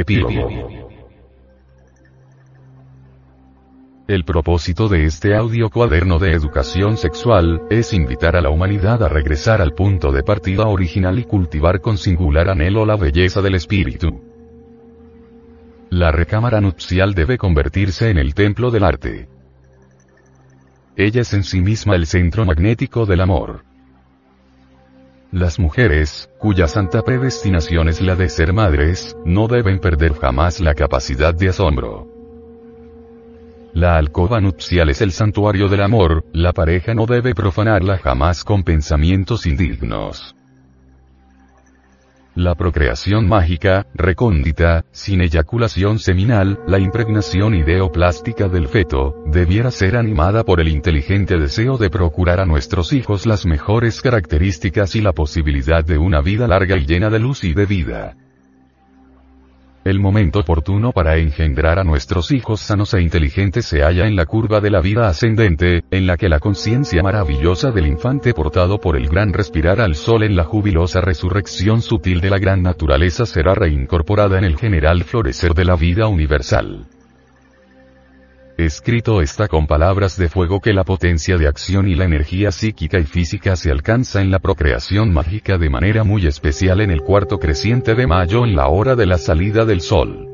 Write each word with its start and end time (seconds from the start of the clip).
Epílogo. 0.00 0.48
El 4.08 4.24
propósito 4.24 4.88
de 4.88 5.04
este 5.04 5.34
audio 5.34 5.68
cuaderno 5.68 6.18
de 6.18 6.32
educación 6.32 6.96
sexual, 6.96 7.62
es 7.70 7.92
invitar 7.92 8.36
a 8.36 8.40
la 8.40 8.50
humanidad 8.50 9.02
a 9.02 9.08
regresar 9.08 9.60
al 9.60 9.72
punto 9.72 10.12
de 10.12 10.22
partida 10.22 10.66
original 10.66 11.18
y 11.18 11.24
cultivar 11.24 11.80
con 11.80 11.98
singular 11.98 12.48
anhelo 12.48 12.86
la 12.86 12.96
belleza 12.96 13.42
del 13.42 13.56
espíritu. 13.56 14.22
La 15.90 16.12
recámara 16.12 16.60
nupcial 16.60 17.14
debe 17.14 17.36
convertirse 17.36 18.10
en 18.10 18.18
el 18.18 18.34
templo 18.34 18.70
del 18.70 18.84
arte. 18.84 19.28
Ella 20.96 21.22
es 21.22 21.34
en 21.34 21.42
sí 21.42 21.60
misma 21.60 21.96
el 21.96 22.06
centro 22.06 22.44
magnético 22.44 23.06
del 23.06 23.20
amor. 23.22 23.64
Las 25.32 25.58
mujeres, 25.58 26.30
cuya 26.38 26.68
santa 26.68 27.02
predestinación 27.02 27.88
es 27.88 28.00
la 28.00 28.14
de 28.14 28.28
ser 28.28 28.52
madres, 28.52 29.16
no 29.24 29.48
deben 29.48 29.80
perder 29.80 30.14
jamás 30.14 30.60
la 30.60 30.74
capacidad 30.74 31.34
de 31.34 31.48
asombro. 31.48 32.06
La 33.72 33.96
alcoba 33.96 34.40
nupcial 34.40 34.88
es 34.88 35.00
el 35.00 35.10
santuario 35.10 35.68
del 35.68 35.82
amor, 35.82 36.24
la 36.32 36.52
pareja 36.52 36.94
no 36.94 37.06
debe 37.06 37.34
profanarla 37.34 37.98
jamás 37.98 38.44
con 38.44 38.62
pensamientos 38.62 39.46
indignos. 39.46 40.35
La 42.46 42.54
procreación 42.54 43.26
mágica, 43.26 43.88
recóndita, 43.92 44.84
sin 44.92 45.20
eyaculación 45.20 45.98
seminal, 45.98 46.60
la 46.68 46.78
impregnación 46.78 47.56
ideoplástica 47.56 48.46
del 48.46 48.68
feto, 48.68 49.16
debiera 49.26 49.72
ser 49.72 49.96
animada 49.96 50.44
por 50.44 50.60
el 50.60 50.68
inteligente 50.68 51.38
deseo 51.38 51.76
de 51.76 51.90
procurar 51.90 52.38
a 52.38 52.46
nuestros 52.46 52.92
hijos 52.92 53.26
las 53.26 53.46
mejores 53.46 54.00
características 54.00 54.94
y 54.94 55.00
la 55.00 55.12
posibilidad 55.12 55.84
de 55.84 55.98
una 55.98 56.20
vida 56.20 56.46
larga 56.46 56.76
y 56.76 56.86
llena 56.86 57.10
de 57.10 57.18
luz 57.18 57.42
y 57.42 57.52
de 57.52 57.66
vida. 57.66 58.16
El 59.86 60.00
momento 60.00 60.40
oportuno 60.40 60.90
para 60.90 61.16
engendrar 61.16 61.78
a 61.78 61.84
nuestros 61.84 62.32
hijos 62.32 62.58
sanos 62.58 62.92
e 62.94 63.00
inteligentes 63.00 63.66
se 63.66 63.82
halla 63.82 64.08
en 64.08 64.16
la 64.16 64.26
curva 64.26 64.60
de 64.60 64.68
la 64.68 64.80
vida 64.80 65.06
ascendente, 65.06 65.84
en 65.92 66.08
la 66.08 66.16
que 66.16 66.28
la 66.28 66.40
conciencia 66.40 67.04
maravillosa 67.04 67.70
del 67.70 67.86
infante 67.86 68.34
portado 68.34 68.80
por 68.80 68.96
el 68.96 69.08
gran 69.08 69.32
respirar 69.32 69.80
al 69.80 69.94
sol 69.94 70.24
en 70.24 70.34
la 70.34 70.42
jubilosa 70.42 71.00
resurrección 71.00 71.82
sutil 71.82 72.20
de 72.20 72.30
la 72.30 72.38
gran 72.38 72.64
naturaleza 72.64 73.26
será 73.26 73.54
reincorporada 73.54 74.38
en 74.38 74.44
el 74.44 74.56
general 74.56 75.04
florecer 75.04 75.54
de 75.54 75.64
la 75.64 75.76
vida 75.76 76.08
universal. 76.08 76.88
Escrito 78.58 79.20
está 79.20 79.48
con 79.48 79.66
palabras 79.66 80.16
de 80.16 80.30
fuego 80.30 80.62
que 80.62 80.72
la 80.72 80.82
potencia 80.82 81.36
de 81.36 81.46
acción 81.46 81.88
y 81.88 81.94
la 81.94 82.06
energía 82.06 82.50
psíquica 82.50 82.98
y 82.98 83.04
física 83.04 83.54
se 83.54 83.70
alcanza 83.70 84.22
en 84.22 84.30
la 84.30 84.38
procreación 84.38 85.12
mágica 85.12 85.58
de 85.58 85.68
manera 85.68 86.04
muy 86.04 86.26
especial 86.26 86.80
en 86.80 86.90
el 86.90 87.02
cuarto 87.02 87.38
creciente 87.38 87.94
de 87.94 88.06
mayo 88.06 88.46
en 88.46 88.56
la 88.56 88.68
hora 88.68 88.96
de 88.96 89.04
la 89.04 89.18
salida 89.18 89.66
del 89.66 89.82
sol. 89.82 90.26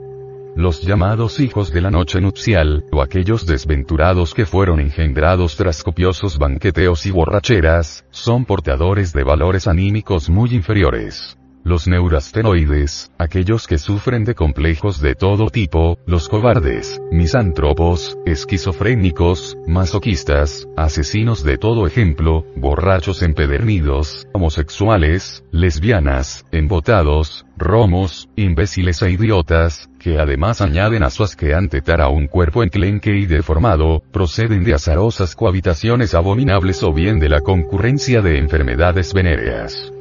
Los 0.55 0.83
llamados 0.83 1.41
hijos 1.41 1.73
de 1.73 1.81
la 1.81 1.91
noche 1.91 2.21
nupcial, 2.21 2.85
o 2.93 3.03
aquellos 3.03 3.45
desventurados 3.45 4.35
que 4.35 4.47
fueron 4.47 4.79
engendrados 4.79 5.57
tras 5.57 5.83
copiosos 5.83 6.39
banqueteos 6.39 7.07
y 7.07 7.11
borracheras, 7.11 8.05
son 8.11 8.45
portadores 8.45 9.13
de 9.13 9.25
valores 9.25 9.67
anímicos 9.67 10.31
muy 10.31 10.55
inferiores 10.55 11.37
los 11.65 11.87
neurastenoides, 11.87 13.11
aquellos 13.19 13.67
que 13.67 13.79
sufren 13.79 14.25
de 14.25 14.35
complejos 14.35 15.01
de 15.01 15.15
todo 15.15 15.49
tipo, 15.49 15.99
los 16.07 16.29
cobardes, 16.29 17.01
misántropos, 17.11 18.19
esquizofrénicos, 18.27 19.57
masoquistas, 19.67 20.69
asesinos 20.77 21.45
de 21.45 21.59
todo 21.59 21.87
ejemplo, 21.87 22.45
borrachos 22.57 23.23
empedernidos, 23.23 24.27
homosexuales, 24.33 25.45
lesbianas, 25.51 26.45
embotados, 26.51 27.47
romos, 27.57 28.29
imbéciles 28.37 29.03
e 29.03 29.11
idiotas, 29.13 29.89
que 29.99 30.19
además 30.19 30.61
añaden 30.61 31.05
a 31.05 31.11
su 31.11 31.23
asqueante 31.23 31.81
tara 31.81 32.09
un 32.09 32.27
cuerpo 32.27 32.63
enclenque 32.63 33.17
y 33.17 33.27
deformado, 33.27 34.03
proceden 34.13 34.65
de 34.65 34.75
azarosas 34.75 35.37
cohabitaciones 35.37 36.15
abominables 36.15 36.83
o 36.83 36.93
bien 36.93 37.21
de 37.21 37.29
la 37.29 37.41
concurrencia 37.41 38.21
de 38.21 38.39
enfermedades 38.39 39.15
venéreas. 39.15 39.93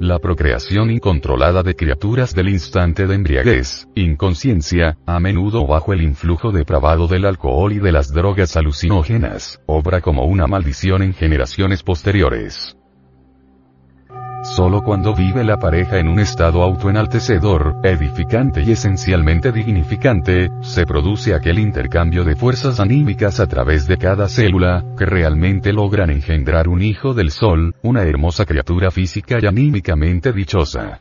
La 0.00 0.20
procreación 0.20 0.92
incontrolada 0.92 1.64
de 1.64 1.74
criaturas 1.74 2.32
del 2.32 2.50
instante 2.50 3.08
de 3.08 3.16
embriaguez, 3.16 3.88
inconsciencia, 3.96 4.96
a 5.06 5.18
menudo 5.18 5.66
bajo 5.66 5.92
el 5.92 6.02
influjo 6.02 6.52
depravado 6.52 7.08
del 7.08 7.24
alcohol 7.24 7.72
y 7.72 7.80
de 7.80 7.90
las 7.90 8.12
drogas 8.12 8.56
alucinógenas, 8.56 9.60
obra 9.66 10.00
como 10.00 10.26
una 10.26 10.46
maldición 10.46 11.02
en 11.02 11.14
generaciones 11.14 11.82
posteriores. 11.82 12.77
Solo 14.42 14.82
cuando 14.82 15.14
vive 15.14 15.42
la 15.44 15.56
pareja 15.56 15.98
en 15.98 16.08
un 16.08 16.20
estado 16.20 16.62
autoenaltecedor, 16.62 17.76
edificante 17.82 18.62
y 18.62 18.72
esencialmente 18.72 19.50
dignificante, 19.52 20.50
se 20.62 20.86
produce 20.86 21.34
aquel 21.34 21.58
intercambio 21.58 22.24
de 22.24 22.36
fuerzas 22.36 22.78
anímicas 22.78 23.40
a 23.40 23.46
través 23.46 23.86
de 23.86 23.98
cada 23.98 24.28
célula, 24.28 24.84
que 24.96 25.06
realmente 25.06 25.72
logran 25.72 26.10
engendrar 26.10 26.68
un 26.68 26.82
hijo 26.82 27.14
del 27.14 27.30
sol, 27.30 27.74
una 27.82 28.02
hermosa 28.02 28.44
criatura 28.44 28.90
física 28.90 29.38
y 29.40 29.46
anímicamente 29.46 30.32
dichosa. 30.32 31.00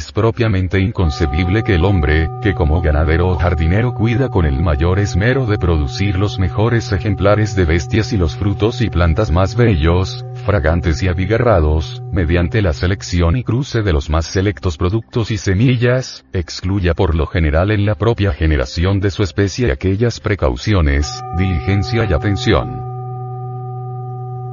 Es 0.00 0.12
propiamente 0.12 0.80
inconcebible 0.80 1.62
que 1.62 1.74
el 1.74 1.84
hombre, 1.84 2.30
que 2.40 2.54
como 2.54 2.80
ganadero 2.80 3.28
o 3.28 3.36
jardinero 3.36 3.92
cuida 3.92 4.30
con 4.30 4.46
el 4.46 4.62
mayor 4.62 4.98
esmero 4.98 5.44
de 5.44 5.58
producir 5.58 6.16
los 6.18 6.38
mejores 6.38 6.90
ejemplares 6.90 7.54
de 7.54 7.66
bestias 7.66 8.14
y 8.14 8.16
los 8.16 8.34
frutos 8.34 8.80
y 8.80 8.88
plantas 8.88 9.30
más 9.30 9.56
bellos, 9.56 10.24
fragantes 10.46 11.02
y 11.02 11.08
abigarrados, 11.08 12.02
mediante 12.10 12.62
la 12.62 12.72
selección 12.72 13.36
y 13.36 13.44
cruce 13.44 13.82
de 13.82 13.92
los 13.92 14.08
más 14.08 14.24
selectos 14.24 14.78
productos 14.78 15.30
y 15.30 15.36
semillas, 15.36 16.24
excluya 16.32 16.94
por 16.94 17.14
lo 17.14 17.26
general 17.26 17.70
en 17.70 17.84
la 17.84 17.94
propia 17.94 18.32
generación 18.32 19.00
de 19.00 19.10
su 19.10 19.22
especie 19.22 19.70
aquellas 19.70 20.18
precauciones, 20.18 21.22
diligencia 21.36 22.06
y 22.08 22.14
atención. 22.14 22.88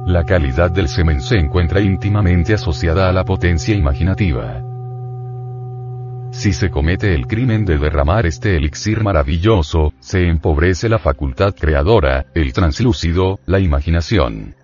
La 0.06 0.24
calidad 0.24 0.70
del 0.70 0.88
semen 0.88 1.22
se 1.22 1.38
encuentra 1.38 1.80
íntimamente 1.80 2.52
asociada 2.52 3.08
a 3.08 3.12
la 3.14 3.24
potencia 3.24 3.74
imaginativa. 3.74 4.67
Si 6.30 6.52
se 6.52 6.70
comete 6.70 7.14
el 7.14 7.26
crimen 7.26 7.64
de 7.64 7.78
derramar 7.78 8.26
este 8.26 8.56
elixir 8.56 9.02
maravilloso, 9.02 9.92
se 9.98 10.28
empobrece 10.28 10.88
la 10.88 10.98
facultad 10.98 11.54
creadora, 11.54 12.26
el 12.34 12.52
translúcido, 12.52 13.40
la 13.46 13.58
imaginación. 13.58 14.54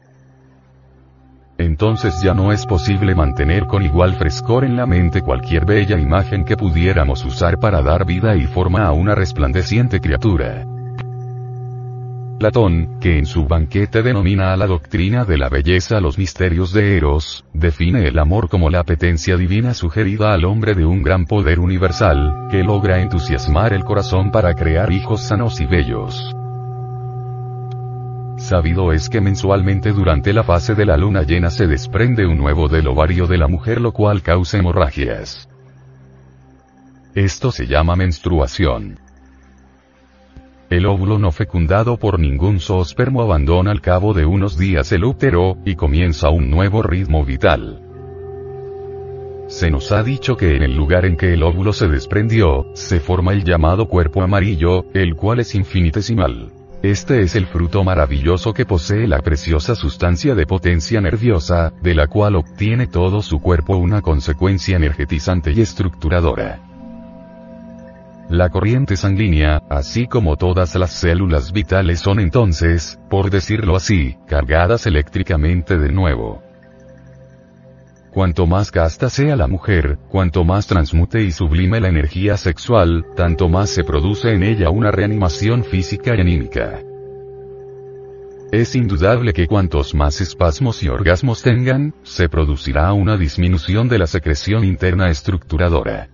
Entonces 1.56 2.20
ya 2.22 2.34
no 2.34 2.52
es 2.52 2.66
posible 2.66 3.14
mantener 3.14 3.66
con 3.66 3.82
igual 3.82 4.14
frescor 4.14 4.64
en 4.64 4.76
la 4.76 4.86
mente 4.86 5.22
cualquier 5.22 5.64
bella 5.64 5.98
imagen 5.98 6.44
que 6.44 6.56
pudiéramos 6.56 7.25
usar 7.25 7.58
para 7.60 7.81
dar 7.81 8.04
vida 8.04 8.36
y 8.36 8.46
forma 8.46 8.86
a 8.86 8.92
una 8.92 9.14
resplandeciente 9.14 10.00
criatura. 10.00 10.66
Platón, 12.38 12.98
que 13.00 13.16
en 13.16 13.26
su 13.26 13.46
banquete 13.46 14.02
denomina 14.02 14.52
a 14.52 14.56
la 14.56 14.66
doctrina 14.66 15.24
de 15.24 15.38
la 15.38 15.48
belleza 15.48 16.00
los 16.00 16.18
misterios 16.18 16.72
de 16.72 16.96
Eros, 16.96 17.44
define 17.52 18.08
el 18.08 18.18
amor 18.18 18.48
como 18.48 18.70
la 18.70 18.80
apetencia 18.80 19.36
divina 19.36 19.72
sugerida 19.72 20.34
al 20.34 20.44
hombre 20.44 20.74
de 20.74 20.84
un 20.84 21.02
gran 21.02 21.26
poder 21.26 21.60
universal, 21.60 22.48
que 22.50 22.64
logra 22.64 23.00
entusiasmar 23.00 23.72
el 23.72 23.84
corazón 23.84 24.32
para 24.32 24.54
crear 24.54 24.92
hijos 24.92 25.22
sanos 25.22 25.60
y 25.60 25.66
bellos. 25.66 26.34
Sabido 28.36 28.92
es 28.92 29.08
que 29.08 29.20
mensualmente 29.20 29.92
durante 29.92 30.32
la 30.32 30.42
fase 30.42 30.74
de 30.74 30.84
la 30.84 30.96
luna 30.96 31.22
llena 31.22 31.50
se 31.50 31.68
desprende 31.68 32.26
un 32.26 32.36
nuevo 32.36 32.68
del 32.68 32.88
ovario 32.88 33.28
de 33.28 33.38
la 33.38 33.46
mujer 33.46 33.80
lo 33.80 33.92
cual 33.92 34.22
causa 34.22 34.58
hemorragias. 34.58 35.48
Esto 37.14 37.52
se 37.52 37.68
llama 37.68 37.94
menstruación. 37.94 39.03
El 40.74 40.86
óvulo 40.86 41.20
no 41.20 41.30
fecundado 41.30 41.98
por 41.98 42.18
ningún 42.18 42.58
zoospermo 42.58 43.22
abandona 43.22 43.70
al 43.70 43.81
cabo 43.81 44.12
de 44.12 44.26
unos 44.26 44.58
días 44.58 44.90
el 44.90 45.04
útero, 45.04 45.56
y 45.64 45.76
comienza 45.76 46.31
un 46.31 46.50
nuevo 46.50 46.82
ritmo 46.82 47.25
vital. 47.25 47.81
Se 49.46 49.70
nos 49.70 49.93
ha 49.93 50.02
dicho 50.02 50.37
que 50.37 50.56
en 50.56 50.64
el 50.64 50.75
lugar 50.75 51.04
en 51.04 51.16
que 51.16 51.32
el 51.32 51.44
óvulo 51.44 51.72
se 51.72 51.87
desprendió, 51.87 52.66
se 52.75 52.99
forma 52.99 53.32
el 53.32 53.44
llamado 53.44 53.87
cuerpo 53.87 54.20
amarillo, 54.20 54.87
el 54.94 55.14
cual 55.14 55.38
es 55.38 55.54
infinitesimal. 55.54 56.50
Este 56.82 57.22
es 57.22 57.37
el 57.37 57.46
fruto 57.46 57.84
maravilloso 57.84 58.52
que 58.52 58.66
posee 58.66 59.06
la 59.06 59.20
preciosa 59.20 59.76
sustancia 59.76 60.34
de 60.34 60.44
potencia 60.44 61.00
nerviosa, 61.00 61.72
de 61.82 61.94
la 61.94 62.08
cual 62.08 62.34
obtiene 62.34 62.88
todo 62.88 63.22
su 63.22 63.38
cuerpo 63.38 63.76
una 63.76 64.02
consecuencia 64.02 64.75
energetizante 64.75 65.52
y 65.52 65.60
estructuradora. 65.60 66.74
La 68.29 68.49
corriente 68.49 68.97
sanguínea, 68.97 69.62
así 69.69 70.06
como 70.06 70.37
todas 70.37 70.75
las 70.76 70.93
células 70.93 71.53
vitales 71.53 72.00
son 72.00 72.21
entonces, 72.21 72.99
por 73.11 73.31
decirlo 73.31 73.76
así, 73.76 74.17
cargadas 74.26 74.87
eléctricamente 74.87 75.79
de 75.79 75.93
nuevo. 75.93 76.43
Cuanto 78.11 78.47
más 78.47 78.71
casta 78.71 79.11
sea 79.11 79.37
la 79.37 79.47
mujer, 79.47 79.99
cuanto 80.09 80.44
más 80.44 80.67
transmute 80.67 81.23
y 81.23 81.32
sublime 81.32 81.81
la 81.81 81.88
energía 81.88 82.37
sexual, 82.37 83.05
tanto 83.15 83.49
más 83.49 83.71
se 83.71 83.85
produce 83.85 84.32
en 84.32 84.43
ella 84.43 84.71
una 84.71 84.91
reanimación 84.91 85.65
física 85.65 86.15
y 86.17 86.21
anímica. 86.21 86.81
Es 88.53 88.76
indudable 88.76 89.32
que 89.32 89.49
cuantos 89.49 89.94
más 89.94 90.21
espasmos 90.21 90.82
y 90.85 90.88
orgasmos 90.88 91.43
tengan, 91.43 91.93
se 92.05 92.29
producirá 92.29 92.93
una 92.93 93.17
disminución 93.17 93.88
de 93.88 93.99
la 93.99 94.06
secreción 94.06 94.65
interna 94.65 95.11
estructuradora. 95.11 96.13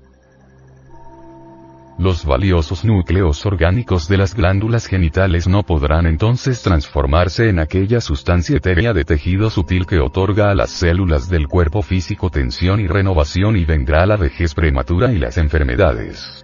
Los 2.00 2.24
valiosos 2.24 2.82
núcleos 2.82 3.44
orgánicos 3.44 4.08
de 4.08 4.16
las 4.16 4.34
glándulas 4.34 4.86
genitales 4.86 5.46
no 5.46 5.64
podrán 5.64 6.06
entonces 6.06 6.62
transformarse 6.62 7.50
en 7.50 7.58
aquella 7.58 8.00
sustancia 8.00 8.56
etérea 8.56 8.94
de 8.94 9.04
tejido 9.04 9.50
sutil 9.50 9.84
que 9.84 10.00
otorga 10.00 10.50
a 10.50 10.54
las 10.54 10.70
células 10.70 11.28
del 11.28 11.46
cuerpo 11.46 11.82
físico 11.82 12.30
tensión 12.30 12.80
y 12.80 12.86
renovación 12.86 13.58
y 13.58 13.66
vendrá 13.66 14.06
la 14.06 14.16
vejez 14.16 14.54
prematura 14.54 15.12
y 15.12 15.18
las 15.18 15.36
enfermedades. 15.36 16.42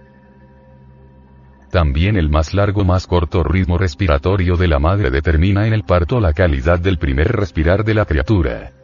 También 1.71 2.17
el 2.17 2.29
más 2.29 2.53
largo 2.53 2.85
más 2.85 3.07
corto 3.07 3.41
ritmo 3.41 3.79
respiratorio 3.79 4.57
de 4.57 4.67
la 4.67 4.77
madre 4.77 5.09
determina 5.09 5.65
en 5.65 5.73
el 5.73 5.85
parto 5.85 6.19
la 6.19 6.33
calidad 6.33 6.79
del 6.79 6.99
primer 6.99 7.29
respirar 7.31 7.83
de 7.83 7.95
la 7.95 8.05
criatura. 8.05 8.76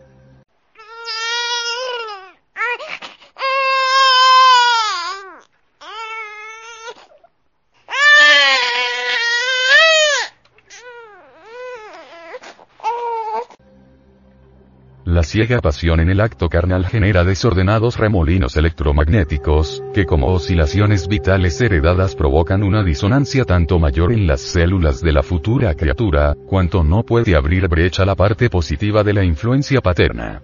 La 15.14 15.22
ciega 15.22 15.62
pasión 15.62 16.00
en 16.00 16.10
el 16.10 16.20
acto 16.22 16.50
carnal 16.50 16.88
genera 16.88 17.24
desordenados 17.24 18.00
remolinos 18.00 18.58
electromagnéticos, 18.58 19.84
que 19.94 20.08
como 20.08 20.34
oscilaciones 20.34 21.08
vitales 21.08 21.62
heredadas 21.62 22.16
provocan 22.16 22.64
una 22.64 22.84
disonancia 22.84 23.46
tanto 23.46 23.78
mayor 23.78 24.12
en 24.12 24.26
las 24.26 24.42
células 24.42 25.02
de 25.02 25.12
la 25.12 25.22
futura 25.22 25.76
criatura, 25.76 26.36
cuanto 26.48 26.84
no 26.84 27.04
puede 27.04 27.36
abrir 27.36 27.68
brecha 27.68 28.06
la 28.06 28.16
parte 28.16 28.50
positiva 28.50 29.04
de 29.04 29.14
la 29.14 29.24
influencia 29.24 29.82
paterna. 29.82 30.42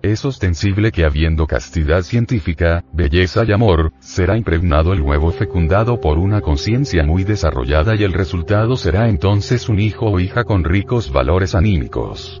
Es 0.00 0.24
ostensible 0.24 0.92
que 0.92 1.04
habiendo 1.04 1.46
castidad 1.46 2.00
científica, 2.00 2.84
belleza 2.94 3.44
y 3.46 3.52
amor, 3.52 3.92
será 4.00 4.38
impregnado 4.38 4.94
el 4.94 5.02
huevo 5.02 5.30
fecundado 5.30 6.00
por 6.00 6.16
una 6.16 6.40
conciencia 6.40 7.04
muy 7.04 7.24
desarrollada 7.24 7.94
y 7.96 8.02
el 8.02 8.14
resultado 8.14 8.78
será 8.78 9.10
entonces 9.10 9.68
un 9.68 9.78
hijo 9.78 10.06
o 10.06 10.20
hija 10.20 10.44
con 10.44 10.64
ricos 10.64 11.12
valores 11.12 11.54
anímicos. 11.54 12.40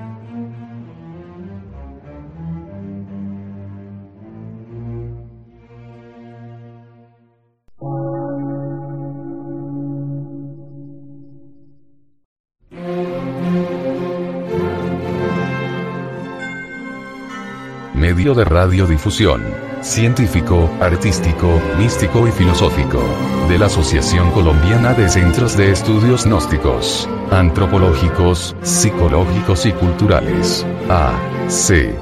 Medio 18.13 18.33
de 18.33 18.43
radiodifusión 18.43 19.41
científico, 19.81 20.69
artístico, 20.81 21.61
místico 21.77 22.27
y 22.27 22.31
filosófico, 22.31 23.01
de 23.47 23.57
la 23.57 23.67
Asociación 23.67 24.31
Colombiana 24.31 24.93
de 24.93 25.07
Centros 25.07 25.55
de 25.55 25.71
Estudios 25.71 26.25
Gnósticos, 26.25 27.07
Antropológicos, 27.31 28.53
Psicológicos 28.63 29.65
y 29.65 29.71
Culturales. 29.71 30.65
A. 30.89 31.13
C. 31.47 31.95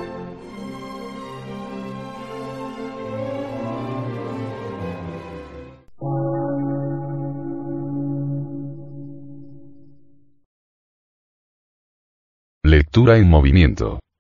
Lectura 12.64 13.18
en 13.18 13.30
movimiento. 13.30 14.00